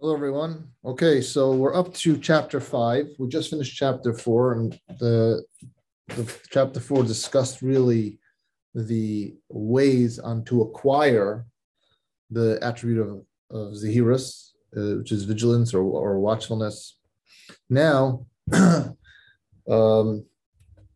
[0.00, 0.68] Hello, everyone.
[0.84, 3.06] Okay, so we're up to chapter five.
[3.16, 5.44] We just finished chapter four, and the,
[6.08, 8.18] the chapter four discussed really
[8.74, 11.46] the ways on to acquire
[12.28, 16.98] the attribute of, of Zahirus, uh, which is vigilance or, or watchfulness.
[17.70, 18.96] Now, um,
[19.68, 20.26] the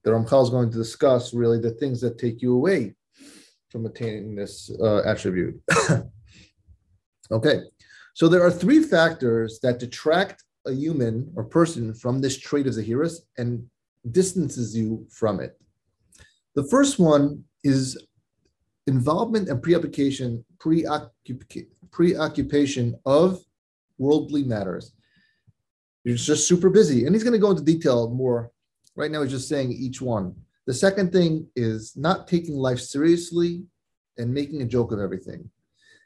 [0.06, 2.96] Ramchal is going to discuss really the things that take you away
[3.70, 5.62] from attaining this uh, attribute.
[7.30, 7.60] okay,
[8.18, 12.74] so there are three factors that detract a human or person from this trait of
[12.74, 13.64] Zahirus and
[14.10, 15.56] distances you from it.
[16.56, 17.96] The first one is
[18.88, 20.44] involvement and preoccupation,
[21.92, 23.38] preoccupation of
[23.98, 24.94] worldly matters.
[26.02, 27.06] You're just super busy.
[27.06, 28.50] And he's going to go into detail more.
[28.96, 30.34] Right now, he's just saying each one.
[30.66, 33.62] The second thing is not taking life seriously
[34.16, 35.48] and making a joke of everything.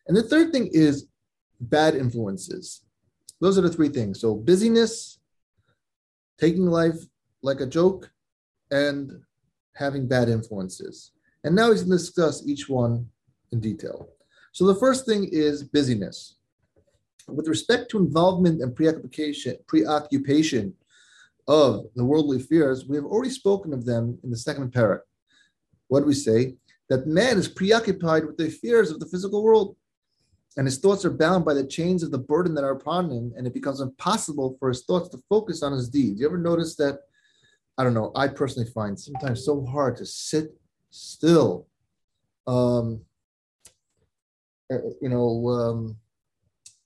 [0.09, 1.07] And the third thing is
[1.63, 2.83] bad influences.
[3.41, 4.21] Those are the three things.
[4.21, 5.19] So busyness,
[6.39, 6.97] taking life
[7.43, 8.11] like a joke,
[8.71, 9.21] and
[9.75, 11.13] having bad influences.
[11.45, 13.09] And now he's going to discuss each one
[13.51, 14.09] in detail.
[14.53, 16.37] So the first thing is busyness.
[17.29, 20.75] With respect to involvement and preoccupation, preoccupation
[21.49, 25.01] of the worldly fears, we have already spoken of them in the second parak.
[25.89, 26.57] What do we say?
[26.89, 29.77] That man is preoccupied with the fears of the physical world
[30.57, 33.33] and his thoughts are bound by the chains of the burden that are upon him,
[33.37, 36.21] and it becomes impossible for his thoughts to focus on his deeds.
[36.21, 37.01] You ever notice that?
[37.79, 38.13] I don't know.
[38.15, 40.55] I personally find sometimes so hard to sit
[40.91, 41.67] still.
[42.47, 43.01] Um,
[44.71, 45.97] uh, you know, um,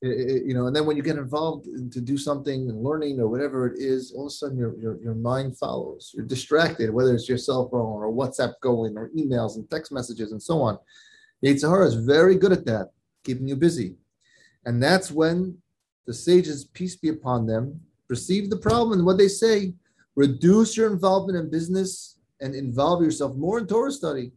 [0.01, 3.27] it, you know, and then when you get involved to do something and learning or
[3.27, 6.13] whatever it is, all of a sudden your, your, your mind follows.
[6.15, 10.31] You're distracted, whether it's your cell phone or WhatsApp going or emails and text messages
[10.31, 10.79] and so on.
[11.45, 12.91] Yetzer Hara is very good at that
[13.27, 13.97] keeping you busy.
[14.65, 15.59] And that's when
[16.07, 19.75] the sages, peace be upon them, perceive the problem and what they say,
[20.15, 24.33] reduce your involvement in business and involve yourself more in Torah study.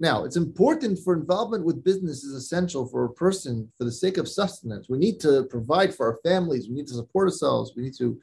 [0.00, 4.18] Now, it's important for involvement with business is essential for a person for the sake
[4.18, 4.88] of sustenance.
[4.88, 8.20] We need to provide for our families, we need to support ourselves, we need to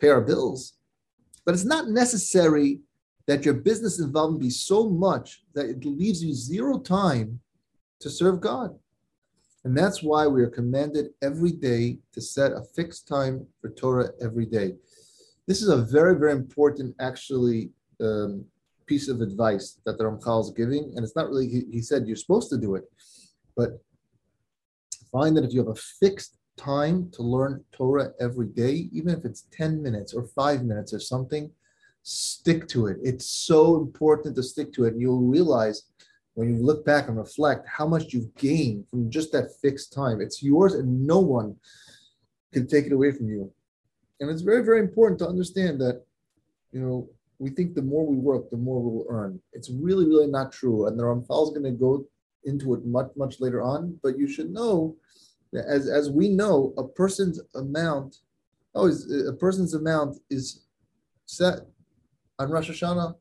[0.00, 0.78] pay our bills.
[1.44, 2.80] But it's not necessary
[3.26, 7.40] that your business involvement be so much that it leaves you zero time
[8.00, 8.74] to serve God.
[9.68, 14.08] And that's why we are commanded every day to set a fixed time for Torah
[14.18, 14.76] every day.
[15.46, 17.68] This is a very, very important, actually,
[18.00, 18.46] um,
[18.86, 20.94] piece of advice that the Ramchal is giving.
[20.96, 22.84] And it's not really, he, he said you're supposed to do it,
[23.58, 23.84] but
[25.12, 29.26] find that if you have a fixed time to learn Torah every day, even if
[29.26, 31.50] it's 10 minutes or five minutes or something,
[32.02, 32.96] stick to it.
[33.02, 34.94] It's so important to stick to it.
[34.94, 35.82] And you'll realize
[36.38, 40.20] when you look back and reflect how much you've gained from just that fixed time.
[40.20, 41.56] It's yours and no one
[42.52, 43.52] can take it away from you.
[44.20, 46.04] And it's very, very important to understand that,
[46.70, 47.10] you know,
[47.40, 49.40] we think the more we work, the more we will earn.
[49.52, 50.86] It's really, really not true.
[50.86, 52.06] And the Ramchal is going to go
[52.44, 53.98] into it much, much later on.
[54.00, 54.94] But you should know
[55.52, 58.18] that as, as we know, a person's amount,
[58.76, 60.66] oh, is a person's amount is
[61.26, 61.62] set
[62.38, 63.16] on Rosh Hashanah,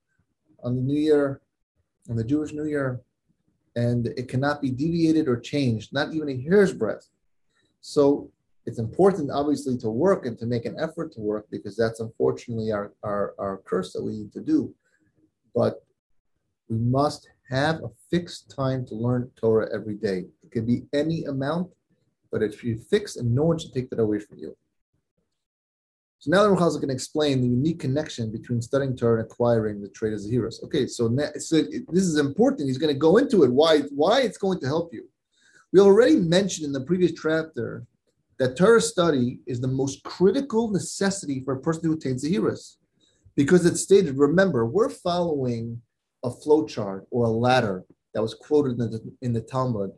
[0.63, 1.41] on the New Year,
[2.09, 3.01] on the Jewish New Year,
[3.75, 7.09] and it cannot be deviated or changed, not even a hair's breadth.
[7.81, 8.31] So
[8.65, 12.71] it's important, obviously, to work and to make an effort to work because that's unfortunately
[12.71, 14.73] our, our, our curse that we need to do.
[15.55, 15.83] But
[16.69, 20.25] we must have a fixed time to learn Torah every day.
[20.43, 21.71] It can be any amount,
[22.31, 24.55] but if you fix and no one should take that away from you.
[26.19, 29.89] So now the going to explain the unique connection between studying Torah and acquiring the
[29.89, 30.63] trait of Zahiras.
[30.63, 32.67] Okay, so, now, so this is important.
[32.67, 35.07] He's going to go into it, why, why it's going to help you.
[35.71, 37.85] We already mentioned in the previous chapter
[38.39, 42.77] that Torah study is the most critical necessity for a person who attains Zahiras.
[43.35, 45.79] Because it's stated, remember, we're following
[46.23, 49.91] a flowchart or a ladder that was quoted in the, in the Talmud,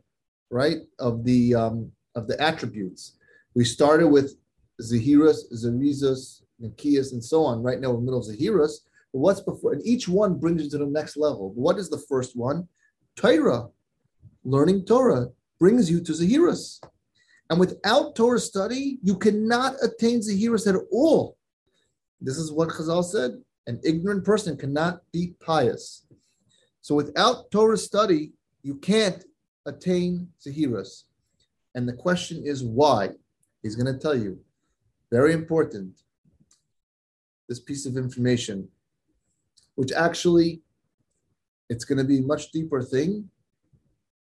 [0.50, 0.78] right?
[0.98, 3.16] Of the um, of the attributes.
[3.54, 4.36] We started with
[4.80, 8.80] Zahiras, Zarizas, Nikias, and so on, right now in the middle of Zahiras.
[9.12, 9.72] But what's before?
[9.72, 11.50] And each one brings you to the next level.
[11.50, 12.68] But What is the first one?
[13.16, 13.68] Torah.
[14.44, 15.28] Learning Torah
[15.58, 16.82] brings you to Zahiras.
[17.50, 21.36] And without Torah study, you cannot attain Zahiras at all.
[22.20, 23.32] This is what Chazal said.
[23.66, 26.06] An ignorant person cannot be pious.
[26.80, 28.32] So without Torah study,
[28.62, 29.24] you can't
[29.66, 31.04] attain Zahiras.
[31.74, 33.10] And the question is why?
[33.62, 34.38] He's going to tell you.
[35.10, 36.02] Very important.
[37.48, 38.68] This piece of information,
[39.74, 40.62] which actually
[41.68, 43.30] it's going to be a much deeper thing.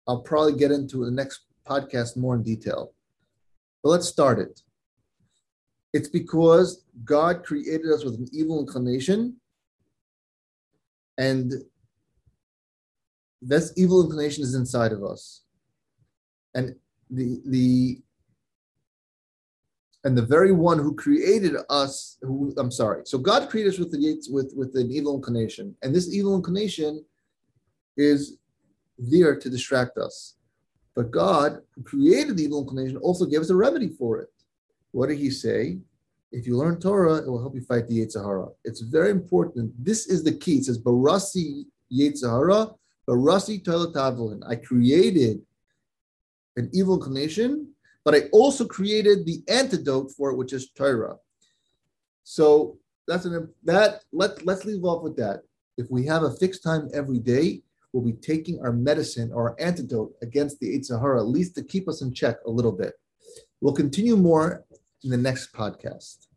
[0.08, 2.94] I'll probably get into the next podcast more in detail.
[3.84, 4.62] But let's start it.
[5.94, 9.38] It's because God created us with an evil inclination,
[11.18, 11.54] and
[13.42, 15.44] this evil inclination is inside of us.
[16.54, 16.76] And
[17.10, 18.02] the the
[20.04, 23.92] and the very one who created us, who I'm sorry, so God created us with
[23.92, 27.04] the with with an evil inclination, and this evil inclination
[27.98, 28.38] is
[28.98, 30.36] there to distract us.
[30.96, 34.30] But God, who created the evil inclination, also gave us a remedy for it.
[34.92, 35.80] What did He say?
[36.32, 38.50] If you learn Torah, it will help you fight the Yetzer Hara.
[38.64, 39.74] It's very important.
[39.84, 40.58] This is the key.
[40.58, 42.72] It says Barasi Yetzer Hara,
[43.08, 45.42] Barasi Toilet I created
[46.56, 47.74] an evil inclination
[48.06, 51.18] but I also created the antidote for it, which is Torah.
[52.24, 55.42] So that's an that let let's leave off with that.
[55.78, 59.56] If we have a fixed time every day, we'll be taking our medicine or our
[59.60, 62.94] antidote against the Yetzer Hara, at least to keep us in check a little bit.
[63.62, 64.66] We'll continue more
[65.04, 66.29] in the next podcast.